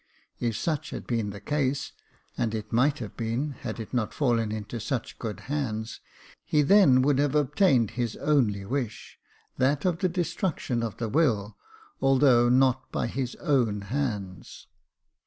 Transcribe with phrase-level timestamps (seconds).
[0.39, 1.91] If such had been the case,
[2.35, 5.99] and it might have been, had it not fallen into such good hands,
[6.43, 9.19] he then would have obtained his only wish,
[9.59, 11.55] that of the destruction of the will,
[12.01, 14.65] although not by his own hands.